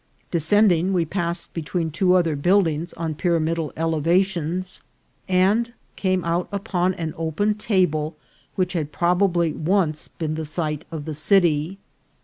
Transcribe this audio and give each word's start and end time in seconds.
Descending, 0.31 0.93
we 0.93 1.05
passed 1.05 1.53
be 1.53 1.61
tween 1.61 1.91
two 1.91 2.15
other 2.15 2.35
buildings 2.35 2.91
on 2.93 3.13
pyramidal 3.13 3.71
elevations, 3.77 4.81
and 5.27 5.73
came 5.95 6.25
out 6.25 6.49
upon 6.51 6.95
an 6.95 7.13
open 7.17 7.53
table 7.53 8.17
which 8.55 8.73
had 8.73 8.91
probably 8.91 9.53
once 9.53 10.07
been 10.07 10.33
the 10.33 10.43
site 10.45 10.85
of 10.89 11.05
the 11.05 11.13
city. 11.13 11.77